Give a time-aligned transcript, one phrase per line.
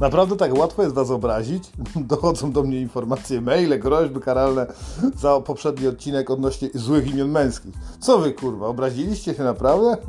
[0.00, 1.72] Naprawdę tak łatwo jest was obrazić?
[1.96, 4.66] Dochodzą do mnie informacje, maile, groźby karalne
[5.16, 7.74] za poprzedni odcinek odnośnie złych imion męskich.
[8.00, 9.96] Co wy kurwa, obraziliście się naprawdę?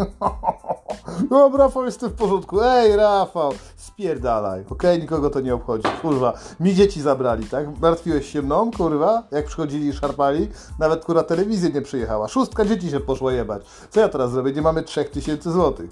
[1.30, 2.62] No, Rafał, jestem w porządku.
[2.64, 4.76] Ej, Rafał, spierdalaj, okej?
[4.76, 5.00] Okay?
[5.00, 5.84] Nikogo to nie obchodzi.
[6.02, 7.80] Kurwa, mi dzieci zabrali, tak?
[7.80, 9.24] Martwiłeś się mną, kurwa?
[9.32, 10.48] Jak przychodzili i szarpali?
[10.80, 12.28] Nawet, kurwa, telewizja nie przyjechała.
[12.28, 13.64] Szóstka dzieci się poszło jebać.
[13.90, 14.54] Co ja teraz zrobię?
[14.54, 15.90] Nie mamy 3000 złotych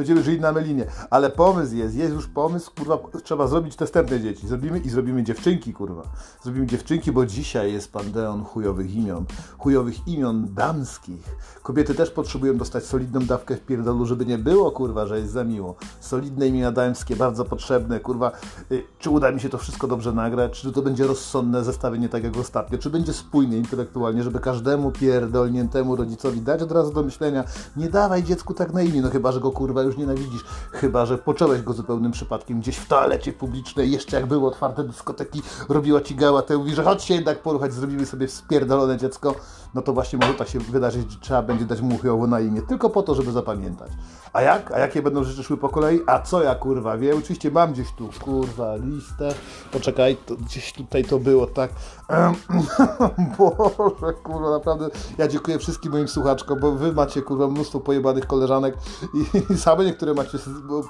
[0.00, 0.86] będziemy żyli na melinie.
[1.10, 4.48] Ale pomysł jest, jest już pomysł, kurwa, trzeba zrobić następne dzieci.
[4.48, 6.02] Zrobimy i zrobimy dziewczynki, kurwa.
[6.42, 9.24] Zrobimy dziewczynki, bo dzisiaj jest pandeon chujowych imion.
[9.58, 11.36] Chujowych imion damskich.
[11.62, 15.44] Kobiety też potrzebują dostać solidną dawkę w pierdolu, żeby nie było, kurwa, że jest za
[15.44, 15.74] miło.
[16.00, 18.32] Solidne imiona damskie, bardzo potrzebne, kurwa.
[18.72, 20.60] Y, czy uda mi się to wszystko dobrze nagrać?
[20.60, 22.78] Czy to będzie rozsądne zestawienie, tak jak ostatnio?
[22.78, 27.44] Czy będzie spójne intelektualnie, żeby każdemu pierdolniętemu rodzicowi dać od razu do myślenia,
[27.76, 31.18] nie dawaj dziecku tak na imię, no chyba, że go kurwa już nienawidzisz, chyba, że
[31.18, 36.14] począłeś go zupełnym przypadkiem gdzieś w toalecie publicznej, jeszcze jak były otwarte dyskoteki, robiła ci
[36.14, 39.34] gała, te mówi, że chodź się jednak poruchać, zrobimy sobie spierdolone dziecko,
[39.74, 42.62] no to właśnie może tak się wydarzyć, że trzeba będzie dać mu chujowo na imię,
[42.62, 43.90] tylko po to, żeby zapamiętać.
[44.32, 44.72] A jak?
[44.72, 46.00] A jakie będą rzeczy szły po kolei?
[46.06, 47.18] A co ja kurwa wiem?
[47.18, 49.34] Oczywiście mam gdzieś tu kurwa listę.
[49.72, 51.70] Poczekaj, to gdzieś tutaj to było, tak?
[53.38, 54.88] Boże, kurwa, naprawdę.
[55.18, 58.74] Ja dziękuję wszystkim moim słuchaczkom, bo wy macie kurwa mnóstwo pojebanych koleżanek
[59.14, 60.38] i, i same niektóre macie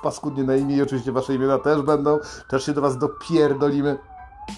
[0.02, 2.18] paskudnie na imię i oczywiście wasze imiona też będą.
[2.48, 3.98] Też się do was dopierdolimy.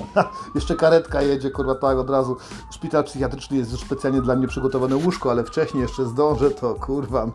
[0.54, 2.36] Jeszcze karetka jedzie, kurwa, tak od razu.
[2.70, 7.26] Szpital psychiatryczny jest już specjalnie dla mnie przygotowane łóżko, ale wcześniej jeszcze zdążę to, kurwa,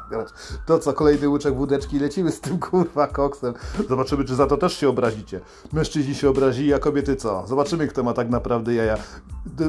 [0.66, 3.54] to co, kolejny łyczek wódeczki lecimy z tym, kurwa, koksem.
[3.88, 5.40] Zobaczymy, czy za to też się obrazicie.
[5.72, 7.46] Mężczyźni się obrazili, a kobiety co?
[7.46, 8.96] Zobaczymy, kto ma tak naprawdę jaja.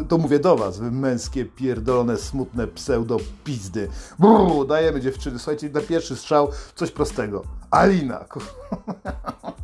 [0.09, 3.87] To mówię do was, wy męskie, pierdolone, smutne pseudo-pizdy.
[4.19, 5.39] Brrr, dajemy dziewczyny.
[5.39, 7.43] Słuchajcie, na pierwszy strzał coś prostego.
[7.71, 8.53] Alina, kurwa.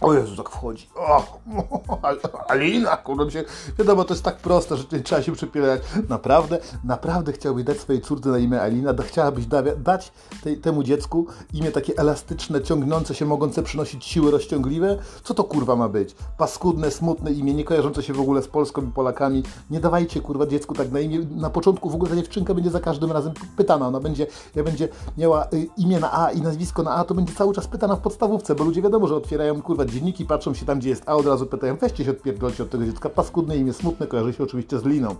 [0.00, 0.88] O Jezu, tak wchodzi.
[0.94, 1.38] O,
[2.48, 3.44] Alina, kurde, się,
[3.78, 5.82] wiadomo, to jest tak proste, że trzeba się przypierać.
[6.08, 11.26] Naprawdę, naprawdę chciałbyś dać swojej córce na imię Alina, chciałabyś da, dać tej, temu dziecku
[11.54, 14.98] imię takie elastyczne, ciągnące się, mogące przynosić siły rozciągliwe?
[15.24, 16.14] Co to kurwa ma być?
[16.38, 19.42] Paskudne, smutne imię, nie kojarzące się w ogóle z Polską i Polakami.
[19.70, 21.18] Nie dawajcie kurwa dziecku tak na imię.
[21.36, 23.88] Na początku w ogóle ta dziewczynka będzie za każdym razem pytana.
[23.88, 24.88] Ona będzie, jak będzie
[25.18, 28.00] miała y, imię na A i nazwisko na A, to będzie cały czas pytana w
[28.00, 31.26] podstawówce, bo ludzie wiadomo, że otwierają kurwa dzienniki, patrzą się tam, gdzie jest A, od
[31.26, 34.84] razu pytają, weźcie się odpierdolcie od tego dziecka, paskudne imię, smutne, kojarzy się oczywiście z
[34.84, 35.16] liną.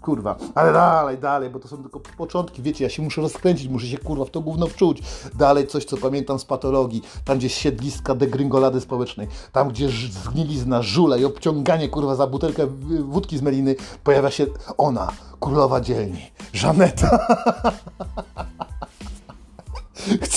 [0.00, 3.86] Kurwa, ale dalej, dalej, bo to są tylko początki, wiecie, ja się muszę rozkręcić, muszę
[3.86, 5.02] się kurwa w to gówno wczuć.
[5.34, 11.20] Dalej coś, co pamiętam z patologii, tam gdzie siedliska degringolady społecznej, tam gdzie zgnilizna, żule
[11.20, 12.66] i obciąganie kurwa za butelkę
[13.04, 14.46] wódki z meliny, pojawia się
[14.76, 17.18] ona, królowa dzielni, Żaneta.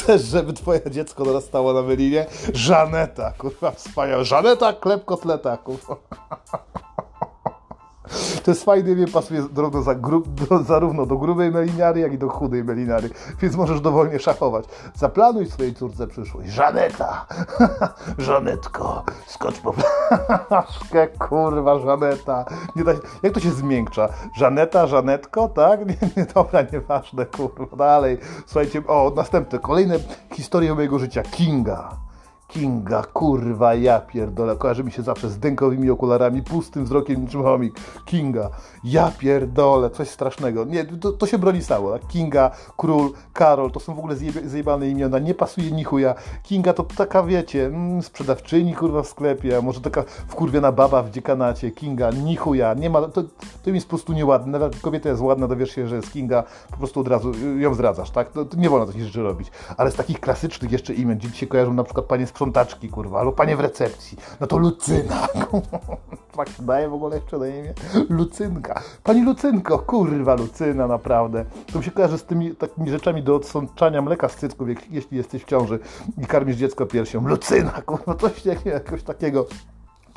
[0.07, 2.25] Chcesz, żeby twoje dziecko dorastało na mylinie?
[2.53, 4.23] Żaneta, kurwa, wspaniała.
[4.23, 5.95] Żaneta, klep kotleta, kurwa.
[8.47, 12.17] To jest fajne, nie pasuje drogno za gru, do, zarówno do grubej meliniary, jak i
[12.17, 13.09] do chudej meliniary,
[13.41, 14.65] więc możesz dowolnie szachować.
[14.95, 16.49] Zaplanuj swojej córce przyszłość.
[16.49, 17.25] Żaneta!
[18.17, 22.45] Żanetko, skocz po flaszkę, kurwa, Żaneta.
[22.75, 22.99] Nie da się...
[23.23, 24.09] Jak to się zmiękcza?
[24.35, 25.87] Żaneta, Żanetko, tak?
[25.87, 28.17] Nie, nie, dobra, nieważne, kurwa, dalej.
[28.45, 29.95] Słuchajcie, o, następne, kolejne
[30.33, 31.23] historie mojego życia.
[31.23, 32.07] Kinga.
[32.47, 37.75] Kinga, kurwa, ja pierdolę, kojarzy mi się zawsze z dękowymi okularami, pustym wzrokiem niczym chomik.
[38.05, 38.49] Kinga,
[38.83, 40.65] ja pierdolę, coś strasznego.
[40.65, 41.91] Nie, to, to się broni stało.
[41.91, 42.07] Tak?
[42.07, 44.15] Kinga, Król, Karol, to są w ogóle
[44.45, 46.15] zjebane imiona, nie pasuje ni chuja.
[46.43, 51.09] Kinga to taka, wiecie, mm, sprzedawczyni, kurwa, w sklepie, a może taka wkurwiona baba w
[51.09, 51.71] dziekanacie.
[51.71, 53.23] Kinga, ni chuja, nie ma, to,
[53.63, 54.51] to jest po prostu nieładne.
[54.51, 58.11] Nawet kobieta jest ładna, dowiesz się, że jest Kinga, po prostu od razu ją zdradzasz,
[58.11, 58.31] tak?
[58.31, 59.51] To, to nie wolno takich rzeczy robić.
[59.77, 63.19] Ale z takich klasycznych jeszcze imion, gdzie się kojarzą na przykład panie z sprzątaczki, kurwa,
[63.19, 64.17] albo panie w recepcji.
[64.39, 65.27] No to Lucyna.
[66.37, 67.73] tak się daje w ogóle jeszcze na imię?
[68.09, 68.81] Lucynka.
[69.03, 71.45] Pani Lucynko, kurwa Lucyna, naprawdę.
[71.73, 75.43] To mi się kojarzy z tymi takimi rzeczami do odsączania mleka z cycków, jeśli jesteś
[75.43, 75.79] w ciąży
[76.17, 77.27] i karmisz dziecko piersią.
[77.27, 79.45] Lucyna, kurwa, coś jakoś takiego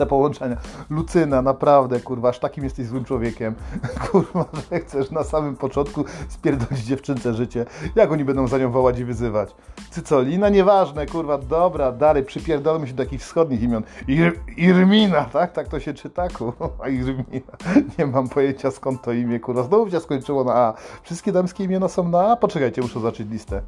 [0.01, 0.57] te połączenia.
[0.91, 3.55] Lucyna, naprawdę, kurwa, aż takim jesteś złym człowiekiem.
[4.11, 7.67] Kurwa, że chcesz na samym początku spierdolić dziewczynce życie.
[7.95, 9.55] Jak oni będą za nią wołać i wyzywać?
[9.91, 10.49] Cycolina?
[10.49, 13.83] Nieważne, kurwa, dobra, dalej, przypierdolmy się do takich wschodnich imion.
[14.09, 15.53] Ir Irmina, tak?
[15.53, 17.57] Tak to się czyta, kurwa, Irmina.
[17.99, 19.63] Nie mam pojęcia skąd to imię, kurwa.
[19.63, 20.75] Znowu się skończyło na A.
[21.03, 22.37] Wszystkie damskie imiona są na A?
[22.37, 23.63] Poczekajcie, muszę zacząć listę.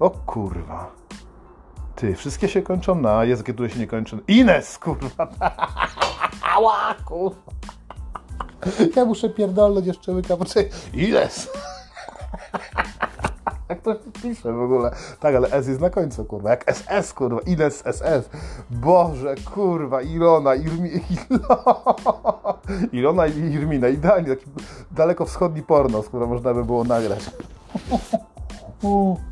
[0.00, 1.07] O kurwa.
[1.98, 4.18] Ty, wszystkie się kończą na jest, które się nie kończą.
[4.28, 5.28] Ines, kurwa.
[6.54, 7.52] Ała, kurwa.
[8.96, 10.34] Ja muszę pierdolnąć jeszcze łyka.
[10.94, 11.48] Ines.
[13.68, 14.90] Jak to to pisze w ogóle?
[15.20, 16.50] Tak, ale S jest na końcu, kurwa.
[16.50, 17.40] Jak SS, kurwa.
[17.40, 18.30] Ines SS.
[18.70, 20.02] Boże, kurwa.
[20.02, 20.90] Ilona, Irmi...
[22.92, 23.88] Ilona i Irmina.
[23.88, 24.28] Idealnie.
[24.28, 24.46] Taki
[24.90, 27.30] daleko wschodni porno, skoro można by było nagrać.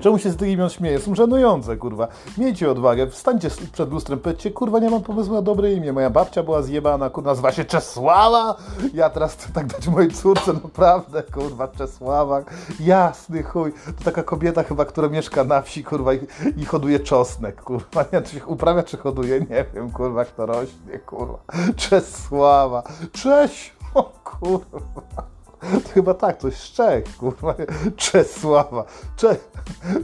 [0.00, 0.98] Czemu się z tych imion śmieję?
[0.98, 2.08] Są żenujące, kurwa.
[2.38, 5.92] Miejcie odwagę, wstańcie przed lustrem, powiedzcie, kurwa, nie mam pomysłu na dobre imię.
[5.92, 8.56] Moja babcia była zjebana, kurwa, nazywa się Czesława.
[8.94, 12.42] Ja teraz chcę tak dać mojej córce, naprawdę, kurwa, Czesława.
[12.80, 13.72] Jasny chuj.
[13.98, 16.18] To taka kobieta chyba, która mieszka na wsi, kurwa, i,
[16.56, 18.04] i hoduje czosnek, kurwa.
[18.12, 21.38] Nie, czy się uprawia, czy hoduje, nie wiem, kurwa, jak to rośnie, kurwa.
[21.76, 22.82] Czesława.
[23.12, 23.74] Cześć!
[23.94, 25.33] O kurwa.
[25.72, 27.54] To chyba tak, coś z Czech, kurwa.
[27.96, 28.84] Czesława.
[29.16, 29.36] Cze...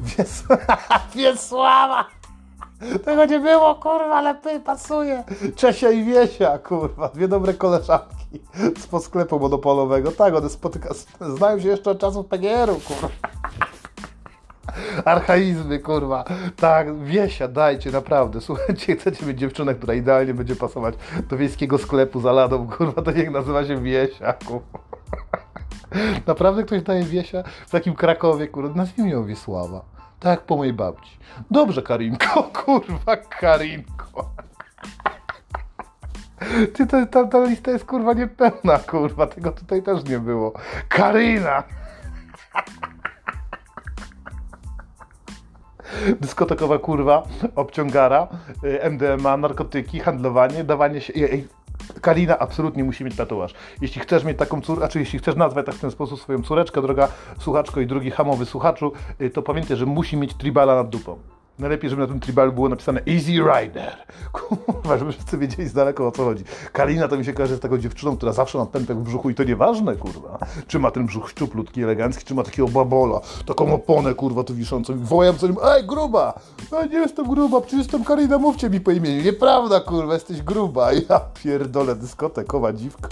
[0.03, 0.45] Wies...
[1.15, 2.05] Wiesława!
[3.05, 5.25] Tego nie było, kurwa, lepiej pasuje.
[5.57, 7.09] Czesia i Wiesia, kurwa.
[7.09, 8.41] Dwie dobre koleżanki
[8.79, 10.13] z sklepu monopolowego.
[10.13, 10.89] Tak, one spotyka...
[11.21, 13.09] znają się jeszcze od czasów PGR-u, kurwa.
[15.05, 16.25] Archaizmy, kurwa.
[16.57, 18.41] Tak, Wiesia, dajcie, naprawdę.
[18.41, 20.95] Słuchajcie, chcecie mieć dziewczynę, która idealnie będzie pasować
[21.31, 24.79] do wiejskiego sklepu za ladą, kurwa, to niech nazywa się Wiesia, kurwa.
[26.27, 29.85] Naprawdę ktoś daje Wiesia w takim Krakowie, kurwa, nazwijmy ją Wiesława.
[30.21, 31.19] Tak po mojej babci.
[31.51, 34.31] Dobrze, Karinko, kurwa, Karinko.
[36.75, 40.53] Ty, to, ta, ta lista jest, kurwa, niepełna, kurwa, tego tutaj też nie było.
[40.89, 41.63] Karina!
[46.21, 47.23] dyskotekowa kurwa,
[47.57, 48.29] obciągara,
[48.65, 51.13] y, MDMA, narkotyki, handlowanie, dawanie się...
[51.15, 51.49] Ej,
[52.01, 53.55] Karina absolutnie musi mieć tatuaż.
[53.81, 56.83] Jeśli chcesz mieć taką córkę, znaczy jeśli chcesz nazwać tak w ten sposób swoją córeczkę,
[56.83, 57.09] droga
[57.39, 61.19] słuchaczko i drugi hamowy słuchaczu, y, to pamiętaj, że musi mieć tribala nad dupą.
[61.61, 63.97] Najlepiej, żeby na tym tribalu było napisane Easy Rider.
[64.33, 66.45] Kurwa, żeby wszyscy wiedzieli z daleko o co chodzi.
[66.73, 69.35] Kalina to mi się kojarzy z taką dziewczyną, która zawsze ma pępek w brzuchu i
[69.35, 70.39] to nieważne, kurwa.
[70.67, 74.99] Czy ma ten brzuch szczuplutki, elegancki, czy ma takiego babola, taką oponę, kurwa, tu wiszącą.
[74.99, 76.41] Wołam co nim, ej, gruba!
[76.73, 79.23] Ja nie jestem gruba, przecież jestem Kalina, mówcie mi po imieniu.
[79.23, 80.91] Nieprawda, kurwa, jesteś gruba.
[81.09, 83.09] Ja pierdolę, dyskotekowa dziwko.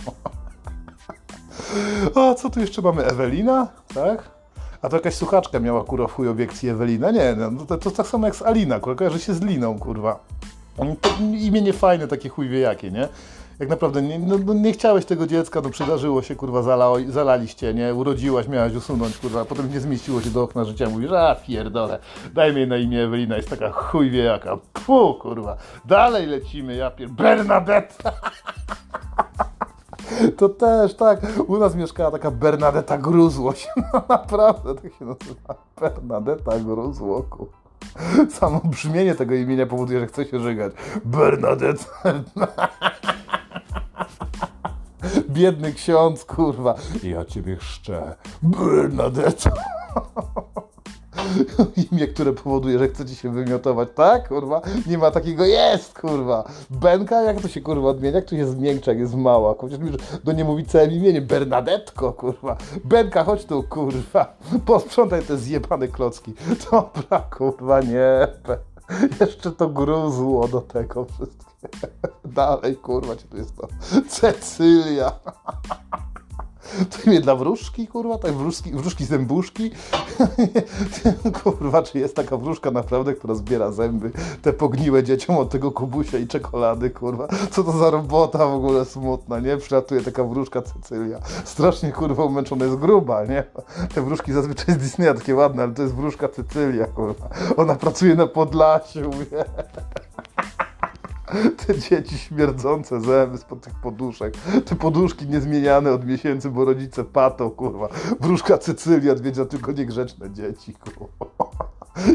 [2.14, 3.04] A co tu jeszcze mamy?
[3.04, 4.37] Ewelina, tak?
[4.82, 7.10] A to jakaś słuchaczka miała kurwa chuj obiekcji Ewelina.
[7.10, 10.18] Nie, no, to, to tak samo jak z Alina, kurwa, kojarzy się z Liną, kurwa.
[11.00, 13.08] To imię nie fajne, takie chuj wie jakie, nie?
[13.58, 17.74] Jak naprawdę nie, no, no nie chciałeś tego dziecka, no przydarzyło się, kurwa, zala, zalaliście,
[17.74, 17.94] nie?
[17.94, 21.98] Urodziłaś, miałaś usunąć, kurwa, a potem nie zmieściło się do okna życia, mówisz, a pierdolę,
[22.34, 26.90] dajmy jej na imię Ewelina, jest taka chuj wie jaka, pu, kurwa, dalej lecimy, ja
[26.90, 27.10] pier...
[27.10, 28.12] Bernadette!
[30.36, 31.20] To też, tak.
[31.46, 33.68] U nas mieszkała taka Bernadetta Gruzłoś.
[33.76, 35.54] No naprawdę, tak się nazywa.
[35.80, 37.46] Bernadetta Gruzłoku.
[38.30, 40.72] Samo brzmienie tego imienia powoduje, że chce się żygać.
[41.04, 41.84] Bernadetta.
[45.28, 46.74] Biedny ksiądz, kurwa.
[47.02, 48.14] Ja ciebie chrzczę.
[48.42, 49.50] Bernadetta.
[51.92, 54.60] imię, które powoduje, że chcecie się wymiotować, tak, kurwa?
[54.86, 56.44] Nie ma takiego, jest, kurwa.
[56.70, 58.16] Benka, jak to się, kurwa, odmienia?
[58.16, 59.54] Jak to się zmiękcza, jak jest mała?
[59.58, 59.90] Chociaż mi,
[60.24, 62.56] do nie mówi całym imieniem, Bernadetko, kurwa.
[62.84, 64.36] Benka, chodź tu, kurwa.
[64.66, 66.34] Posprzątaj te zjebane klocki.
[66.70, 68.28] Dobra, kurwa, nie.
[69.20, 71.48] Jeszcze to gruzło do tego wszystkiego.
[72.24, 73.68] Dalej, kurwa, ci tu jest to.
[74.08, 75.12] Cecylia.
[76.90, 79.70] To imię dla wróżki, kurwa, tak wróżki, wróżki zębuszki.
[81.42, 84.10] kurwa, czy jest taka wróżka naprawdę, która zbiera zęby,
[84.42, 87.28] te pogniłe dzieciom od tego kubusia i czekolady, kurwa.
[87.50, 89.56] Co to za robota w ogóle smutna, nie?
[89.56, 91.20] Przylatuje taka wróżka Cecylia.
[91.44, 93.44] Strasznie, kurwa, umęczona jest gruba, nie?
[93.94, 97.28] Te wróżki zazwyczaj z Disneya takie ładne, ale to jest wróżka Cecylia, kurwa.
[97.56, 99.44] Ona pracuje na Podlasiu, nie?
[101.66, 104.34] Te dzieci śmierdzące zęby spod tych poduszek.
[104.66, 107.88] Te poduszki niezmieniane od miesięcy, bo rodzice patą, kurwa.
[108.20, 111.28] Wróżka Cecylia odwiedza tylko niegrzeczne dzieci, kurwa.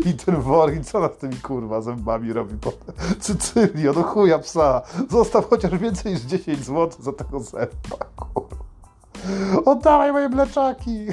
[0.05, 2.96] I ten wor, i co ona z tymi kurwa zębami robi potem?
[3.20, 4.82] Cycylio, no chuja psa.
[5.10, 7.98] Zostaw chociaż więcej niż 10 zł za tego zęba.
[9.65, 11.08] Oddawaj moje mleczaki!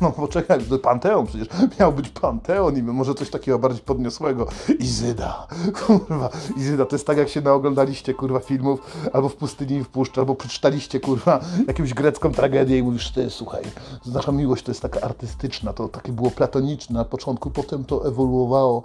[0.00, 1.48] No poczekaj, to Panteon przecież.
[1.80, 4.46] Miał być Panteon i może coś takiego bardziej podniosłego.
[4.78, 5.46] Izyda.
[5.86, 8.80] Kurwa, Izyda, to jest tak jak się naoglądaliście, kurwa, filmów
[9.12, 13.30] albo w pustyni i w puszczy, albo przeczytaliście, kurwa, jakąś grecką tragedię i mówisz, ty,
[13.30, 13.62] słuchaj,
[14.06, 18.82] nasza miłość to jest taka artystyczna, to takie było platoniczne na początku, potem to ewoluowało.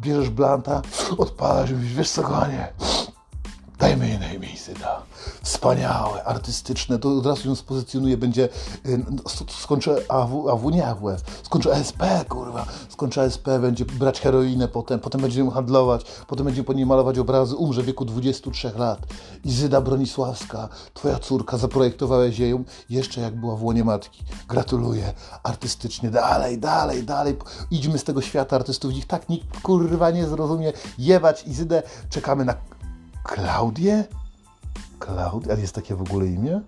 [0.00, 0.82] Bierzesz blanta,
[1.18, 2.72] odpalasz i mówisz, wiesz co, kochanie,
[3.78, 5.02] Dajmy jej na imię Izyda.
[5.44, 8.48] Wspaniałe, artystyczne, to od razu ją spozycjonuje, będzie,
[8.86, 9.04] y,
[9.48, 15.20] skończę AW, AW nie AWF, skończę ASP, kurwa, skończę ASP, będzie brać heroinę potem, potem
[15.20, 18.98] będzie ją handlować, potem będzie po niej malować obrazy, umrze w wieku 23 lat.
[19.44, 24.24] Izyda Bronisławska, twoja córka, zaprojektowałeś ją jeszcze jak była w łonie matki.
[24.48, 27.36] Gratuluję, artystycznie, dalej, dalej, dalej,
[27.70, 32.54] idźmy z tego świata artystów, ich tak nikt, kurwa, nie zrozumie, jebać Izydę, czekamy na
[33.22, 34.04] Klaudię?
[35.04, 35.52] Klaudia?
[35.52, 36.60] Ale jest takie w ogóle imię?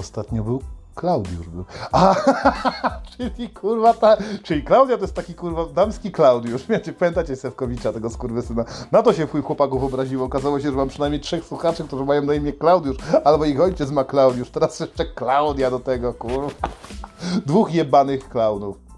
[0.00, 0.62] Ostatnio był
[0.94, 1.64] Klaudiusz był.
[1.92, 2.14] A,
[3.16, 6.66] czyli kurwa ta, czyli Klaudia to jest taki kurwa damski Klaudiusz.
[6.66, 8.64] Wiecie, pamiętacie Sewkowicza, tego skurwysyna.
[8.92, 10.26] Na to się chuj chłopaków obraziło.
[10.26, 13.90] Okazało się, że mam przynajmniej trzech słuchaczy, którzy mają na imię Klaudiusz, albo ich ojciec
[13.90, 14.50] ma Klaudiusz.
[14.50, 16.68] Teraz jeszcze Klaudia do tego, kurwa.
[17.46, 18.91] Dwóch jebanych klaunów.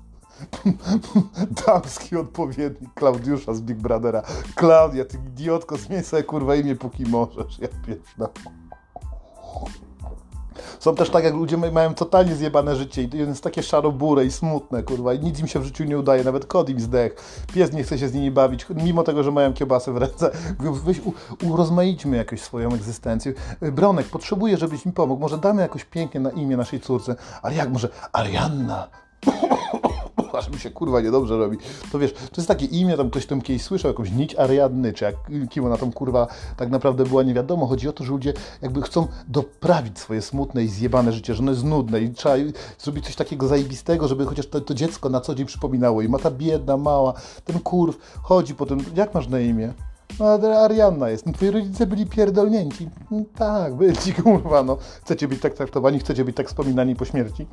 [1.67, 4.23] Damski odpowiednik Klaudiusza z Big Brothera.
[4.55, 7.59] Klaudia, ty idiotko, zmień sobie kurwa imię póki możesz.
[7.59, 8.31] Ja pierdolę.
[10.79, 14.83] Są też tak, jak ludzie mają totalnie zjebane życie i jest takie szarobure i smutne,
[14.83, 17.85] kurwa, i nic im się w życiu nie udaje, nawet kod im zdech, pies nie
[17.85, 20.31] chce się z nimi bawić, mimo tego, że mają kiełbasę w ręce.
[20.85, 21.13] Weź, u,
[21.47, 23.33] urozmaićmy jakoś swoją egzystencję.
[23.61, 27.71] Bronek, potrzebuję, żebyś mi pomógł, może damy jakoś pięknie na imię naszej córce, ale jak
[27.71, 28.89] może Arianna?
[30.39, 31.59] Aż mi się kurwa niedobrze robi.
[31.93, 35.05] To wiesz, to jest takie imię, tam ktoś tam kiedyś słyszał, jakąś nić Ariadny, czy
[35.05, 35.15] jak,
[35.51, 36.27] kim ona tam kurwa
[36.57, 37.67] tak naprawdę była, nie wiadomo.
[37.67, 41.53] Chodzi o to, że ludzie jakby chcą doprawić swoje smutne i zjebane życie, że ono
[41.53, 42.35] jest nudne i trzeba
[42.79, 46.19] zrobić coś takiego zajebistego, żeby chociaż to, to dziecko na co dzień przypominało i ma
[46.19, 47.13] ta biedna, mała,
[47.45, 49.73] ten kurw chodzi po tym, jak masz na imię?
[50.21, 50.27] No,
[50.59, 51.27] Arianna jest.
[51.27, 52.89] No, twoi rodzice byli pierdolnięci.
[53.11, 54.79] No, tak, byli, kurwa, no.
[55.05, 57.47] Chcecie być tak traktowani, chcecie być tak wspominani po śmierci?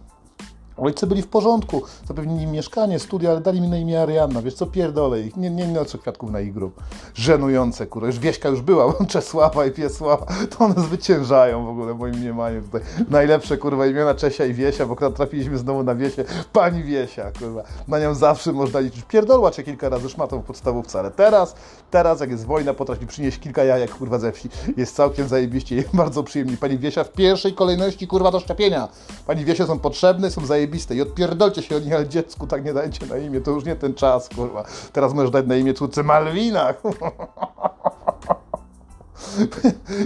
[0.78, 4.54] Ojcy byli w porządku, zapewnili mi mieszkanie, studia, ale dali mi na imię Arianna, wiesz
[4.54, 6.84] co, pierdolę ich, nie, nie noszę kwiatków na ich grób.
[7.14, 12.16] Żenujące, kurwa, już Wieśka już była, Czesława i Piesława, to one zwyciężają w ogóle moim
[12.16, 12.82] mniemaniu tutaj.
[13.10, 18.00] Najlepsze, kurwa, imiona Czesia i Wiesia, bo trafiliśmy znowu na Wiesię, pani Wiesia, kurwa, na
[18.00, 19.04] nią zawsze można liczyć.
[19.04, 21.56] Pierdolła cię kilka razy szmatą w podstawówce, ale teraz,
[21.92, 24.50] teraz jak jest wojna, potrafi przynieść kilka jajek, kurwa, ze wsi.
[24.78, 26.58] Jest całkiem zajebiście i bardzo przyjemnie.
[26.58, 28.88] Pani Wiesia w pierwszej kolejności, kurwa, do szczepienia.
[29.28, 32.66] Pani Wiesie są potrzebne, są zajebiste zajebiste i odpierdolcie się o nich, ale dziecku tak
[32.66, 34.64] nie dajcie na imię, to już nie ten czas, kurwa.
[34.94, 36.74] Teraz możesz dać na imię córce Malwina.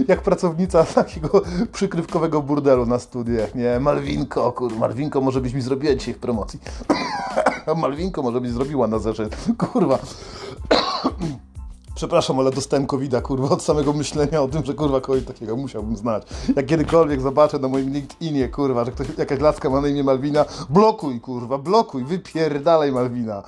[0.08, 3.80] Jak pracownica takiego przykrywkowego burdelu na studiach, nie?
[3.80, 6.60] Malwinko, kurwa, Malwinko może byś mi zrobiła dzisiaj w promocji.
[7.76, 9.36] Malwinko może byś zrobiła na zeszyt.
[9.58, 9.98] Kurwa.
[11.96, 15.96] Przepraszam, ale dostałem covid kurwa, od samego myślenia o tym, że kurwa kogoś takiego musiałbym
[15.96, 16.26] znać.
[16.56, 20.44] Jak kiedykolwiek zobaczę na moim LinkedInie, kurwa, że ktoś, jakaś laska ma na imię Malwina,
[20.70, 23.42] blokuj, kurwa, blokuj, wypierdalaj Malwina.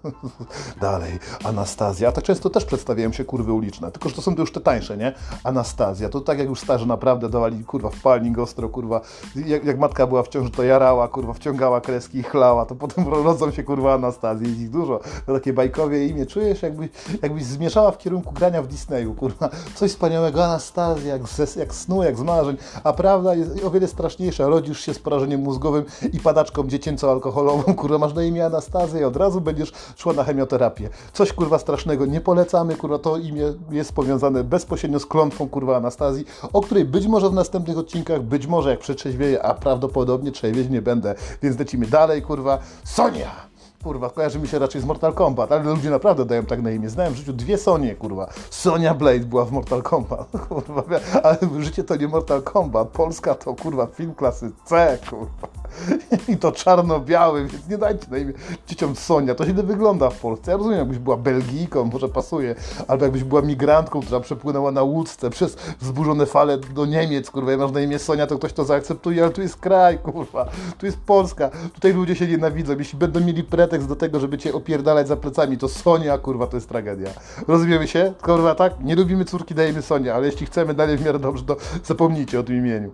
[0.80, 2.12] Dalej, Anastazja.
[2.12, 4.96] Tak często też przedstawiają się kurwy uliczne, tylko że to są to już te tańsze,
[4.96, 5.12] nie?
[5.44, 9.00] Anastazja, to tak jak już starzy naprawdę dawali, kurwa, w palnik ostro, kurwa,
[9.46, 13.08] jak, jak matka była w ciąży, to jarała, kurwa, wciągała kreski i chlała, to potem
[13.24, 15.00] rodzą się, kurwa, Anastazje, jest ich dużo.
[15.26, 16.88] To takie bajkowie imię, czujesz jakbyś,
[17.22, 19.48] jakbyś zmieszał zmierzała w kierunku grania w Disneyu, kurwa.
[19.74, 21.22] Coś wspaniałego, Anastazja, jak,
[21.56, 24.48] jak snu, jak z marzeń, a prawda jest o wiele straszniejsza.
[24.48, 29.16] Rodzisz się z porażeniem mózgowym i padaczką dziecięco-alkoholową, kurwa, masz na imię Anastazja i od
[29.16, 30.88] razu będziesz szła na chemioterapię.
[31.12, 32.06] Coś, kurwa, strasznego.
[32.06, 37.06] Nie polecamy, kurwa, to imię jest powiązane bezpośrednio z klątwą, kurwa, Anastazji, o której być
[37.06, 41.86] może w następnych odcinkach, być może jak przetrzeźwieję, a prawdopodobnie trzeźwieć nie będę, więc lecimy
[41.86, 42.58] dalej, kurwa.
[42.84, 43.49] Sonia!
[43.84, 46.88] Kurwa, kojarzy mi się raczej z Mortal Kombat, ale ludzie naprawdę dają tak na imię.
[46.88, 48.30] Znałem w życiu dwie Sonie, kurwa.
[48.50, 50.82] Sonia Blade była w Mortal Kombat, kurwa,
[51.22, 52.88] ale życie to nie Mortal Kombat.
[52.88, 55.48] Polska to, kurwa, film klasy C, kurwa.
[56.28, 58.32] I to czarno-biały, więc nie dajcie na imię
[58.66, 59.34] dzieciom Sonia.
[59.34, 60.50] To źle wygląda w Polsce.
[60.50, 62.54] Ja rozumiem, jakbyś była Belgijką, może pasuje,
[62.88, 67.56] albo jakbyś była migrantką, która przepłynęła na łódce przez wzburzone fale do Niemiec, kurwa, i
[67.56, 70.46] masz na imię Sonia, to ktoś to zaakceptuje, ale tu jest kraj, kurwa.
[70.78, 71.50] Tu jest Polska.
[71.74, 72.78] Tutaj ludzie się nienawidzą.
[72.78, 76.56] Jeśli będą mieli pretekst do tego, żeby cię opierdalać za plecami, to Sonia, kurwa, to
[76.56, 77.10] jest tragedia.
[77.48, 78.12] Rozumiemy się?
[78.22, 78.80] Kurwa, tak?
[78.80, 82.42] Nie lubimy córki, dajemy Sonia, ale jeśli chcemy dalej w miarę dobrze, to zapomnijcie o
[82.42, 82.90] tym imieniu.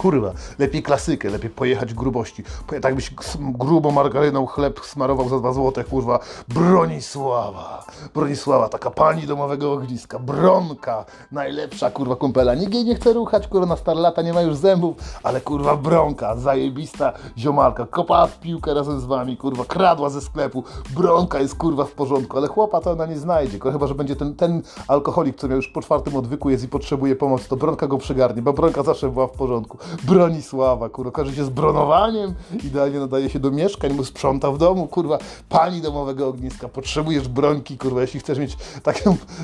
[0.00, 2.44] Kurwa, lepiej klasykę, lepiej pojechać grubości.
[2.82, 6.18] Tak byś grubo margaryną chleb smarował za dwa złote, kurwa.
[6.48, 7.86] Bronisława.
[8.14, 10.18] Bronisława, taka pani domowego ogniska.
[10.18, 12.54] Bronka, najlepsza, kurwa, kumpela.
[12.54, 15.76] Nikt jej nie chce ruchać, kurwa, na star lata nie ma już zębów, ale kurwa,
[15.76, 17.86] bronka, zajebista ziomalka.
[17.86, 20.64] Kopała w piłkę razem z wami, kurwa, kradła ze sklepu.
[20.90, 23.58] Bronka jest, kurwa, w porządku, ale chłopa to ona nie znajdzie.
[23.72, 27.48] Chyba, że będzie ten, ten alkoholik, miał już po czwartym odwyku jest i potrzebuje pomocy,
[27.48, 29.78] to bronka go przygarnie, bo bronka zawsze była w porządku.
[30.04, 34.86] Bronisława, kurwa, kojarzy się z bronowaniem, idealnie nadaje się do mieszkań, bo sprząta w domu,
[34.86, 35.18] kurwa,
[35.48, 38.56] pani domowego ogniska, potrzebujesz brońki, kurwa, jeśli chcesz mieć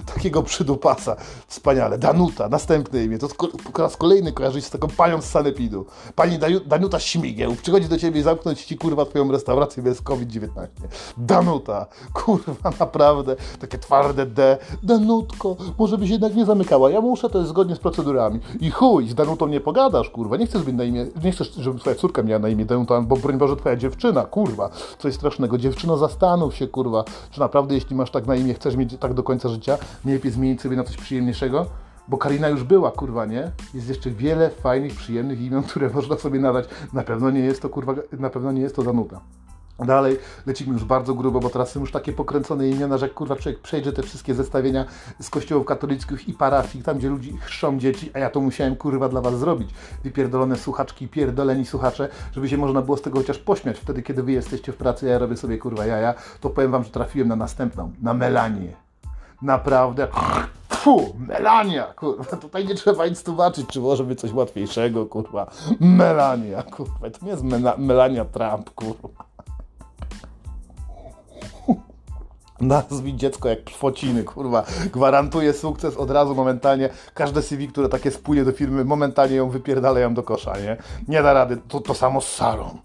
[0.06, 1.16] takiego przydupasa.
[1.46, 1.98] Wspaniale.
[1.98, 3.28] Danuta, następne imię, to
[3.72, 5.86] po raz kolejny kojarzy się z taką panią z Sanepidu.
[6.14, 10.48] Pani Danuta Śmigieł, przychodzi do ciebie i zamknąć ci, kurwa, twoją restaurację bez COVID-19.
[11.16, 14.58] Danuta, kurwa, naprawdę, takie twarde D.
[14.82, 18.40] Danutko, może byś jednak nie zamykała, ja muszę, to jest zgodnie z procedurami.
[18.60, 21.78] I chuj, z Danutą nie pogadasz, kurwa, nie chcesz, żeby na imię, nie chcesz, żeby
[21.78, 25.58] twoja córka miała na imię Danuta, bo broń Boże, twoja dziewczyna, kurwa, coś strasznego.
[25.58, 29.22] Dziewczyno, zastanów się, kurwa, czy naprawdę, jeśli masz tak na imię, chcesz mieć tak do
[29.22, 31.66] końca życia, nie lepiej zmienić sobie na coś przyjemniejszego?
[32.08, 33.50] Bo Karina już była, kurwa, nie?
[33.74, 36.68] Jest jeszcze wiele fajnych, przyjemnych imion, które można sobie nadać.
[36.92, 39.20] Na pewno nie jest to, kurwa, na pewno nie jest to Danuta.
[39.78, 43.60] Dalej lecimy już bardzo grubo, bo teraz są już takie pokręcone imiona, że kurwa człowiek
[43.60, 44.84] przejdzie te wszystkie zestawienia
[45.20, 49.08] z kościołów katolickich i parafii, tam gdzie ludzi chrzczą dzieci, a ja to musiałem kurwa
[49.08, 49.70] dla was zrobić.
[50.04, 54.32] Wypierdolone słuchaczki, pierdoleni słuchacze, żeby się można było z tego chociaż pośmiać wtedy, kiedy wy
[54.32, 57.36] jesteście w pracy, a ja robię sobie kurwa jaja, to powiem wam, że trafiłem na
[57.36, 58.72] następną, na Melanię.
[59.42, 60.08] Naprawdę.
[60.68, 65.50] Fu, Melania, kurwa, tutaj nie trzeba nic tłumaczyć, czy może być coś łatwiejszego, kurwa.
[65.80, 67.42] Melania, kurwa, to nie jest
[67.78, 69.25] Melania Trump, kurwa.
[72.60, 74.64] Nazwij dziecko jak pfociny, kurwa.
[74.92, 76.88] Gwarantuje sukces od razu, momentalnie.
[77.14, 80.76] Każde CV, które takie spłynie do firmy, momentalnie ją wypierdalają do kosza, nie?
[81.08, 81.58] Nie da rady.
[81.68, 82.78] To, to samo z Sarą.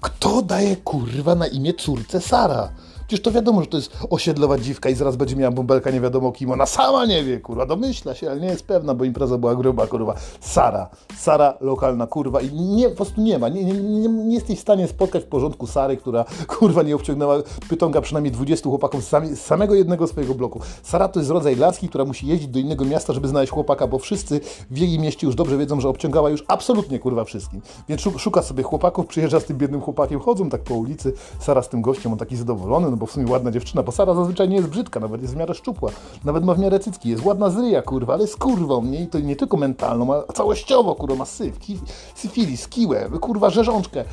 [0.00, 2.68] Kto daje kurwa na imię córce Sara?
[3.06, 6.32] Przecież to wiadomo, że to jest osiedlowa dziwka i zaraz będzie miała bąbelka nie wiadomo
[6.32, 6.50] kim.
[6.50, 9.86] Ona sama nie wie, kurwa, domyśla się, ale nie jest pewna, bo impreza była gruba,
[9.86, 10.14] kurwa.
[10.40, 10.88] Sara.
[11.18, 13.48] Sara, lokalna kurwa i nie, po prostu nie ma.
[13.48, 16.24] Nie, nie, nie, nie jesteś w stanie spotkać w porządku Sary, która,
[16.58, 17.36] kurwa, nie obciągnęła
[17.68, 20.60] pytonga przynajmniej 20 chłopaków z, sami, z samego jednego swojego bloku.
[20.82, 23.98] Sara to jest rodzaj laski, która musi jeździć do innego miasta, żeby znaleźć chłopaka, bo
[23.98, 27.60] wszyscy w jej mieście już dobrze wiedzą, że obciągała już absolutnie, kurwa, wszystkim.
[27.88, 31.68] Więc szuka sobie chłopaków, przyjeżdża z tym biednym chłopakiem, chodzą tak po ulicy, Sara z
[31.68, 34.56] tym gościem, on taki zadowolony, no bo w sumie ładna dziewczyna, bo Sara zazwyczaj nie
[34.56, 35.90] jest brzydka, nawet jest w miarę szczupła,
[36.24, 39.02] nawet ma w miarę cycki, jest ładna z ryja, kurwa, ale jest kurwą, nie?
[39.02, 41.78] I to nie tylko mentalną, a całościowo, kurwa, ma syf, ki,
[42.14, 44.04] syfilis, kiłę, kurwa, rzeżączkę.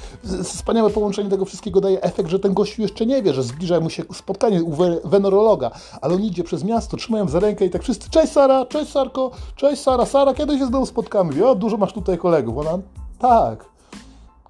[0.43, 3.89] Wspaniałe połączenie tego wszystkiego daje efekt, że ten gościu jeszcze nie wie, że zbliża mu
[3.89, 4.75] się spotkanie u
[5.05, 5.71] wenerologa,
[6.01, 9.31] ale on idzie przez miasto, trzymają za rękę i tak wszyscy, cześć Sara, cześć Sarko,
[9.55, 11.33] cześć Sara, Sara, kiedy się znowu spotkamy?
[11.33, 12.57] Wie, o, dużo masz tutaj kolegów.
[12.57, 12.77] Ona,
[13.19, 13.65] tak,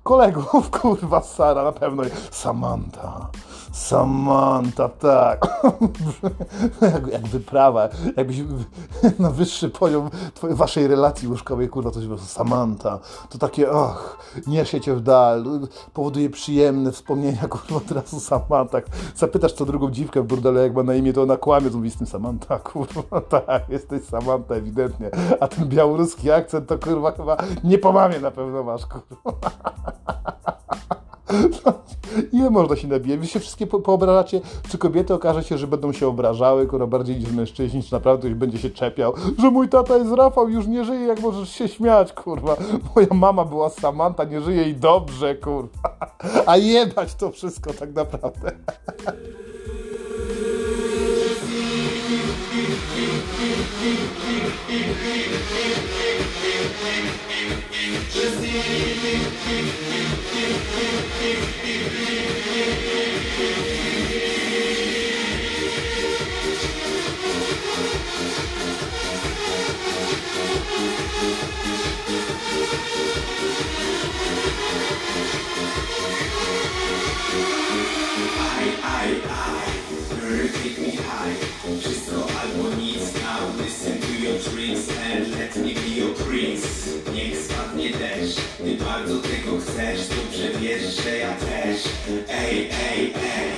[0.04, 2.04] kolegów, kurwa, Sara, na pewno.
[2.32, 3.30] Samantha.
[3.74, 5.48] Samantha, tak.
[6.94, 8.38] jak, jak wyprawa, jakbyś
[9.20, 12.18] na wyższy poziom twojej, waszej relacji łóżkowej, kurwa, coś było.
[12.18, 13.00] Samantha.
[13.30, 15.46] To takie, och, niesie cię w dal,
[15.94, 18.78] powoduje przyjemne wspomnienia, kurwa, teraz o Samantha.
[19.16, 21.92] Zapytasz co drugą dziwkę w burdelu, jak ma na imię, to ona kłamie, to mówi
[21.92, 25.12] z tym Samantha, kurwa, tak, jesteś Samantha, ewidentnie.
[25.40, 29.34] A ten białoruski akcent to, kurwa, chyba nie po mamie na pewno masz, kurwa.
[32.34, 33.20] Ile można się nabijać?
[33.20, 34.42] Wy się wszystkie po poobrażacie.
[34.70, 38.34] Czy kobiety okaże się, że będą się obrażały, kurwa, bardziej niż mężczyźni, czy naprawdę ktoś
[38.34, 42.14] będzie się czepiał, że mój tata jest Rafał, już nie żyje, jak możesz się śmiać,
[42.14, 42.56] kurwa.
[42.96, 45.98] Moja mama była Samanta, nie żyje i dobrze, kurwa.
[46.46, 48.52] A jebać to wszystko tak naprawdę.
[88.58, 91.84] Ty bardzo tego chcesz, dobrze wiesz, że ja też.
[92.30, 93.52] Ej, ej, ej,